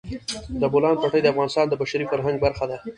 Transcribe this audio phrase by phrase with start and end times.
[0.61, 2.77] د بولان پټي د افغانستان د بشري فرهنګ برخه ده.